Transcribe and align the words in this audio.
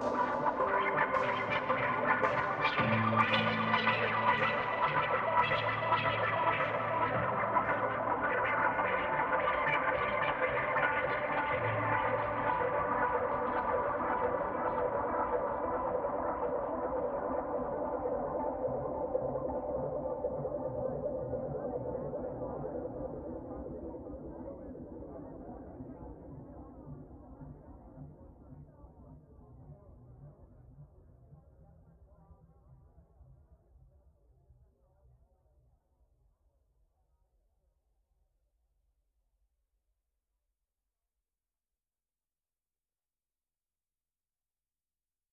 you 0.00 0.27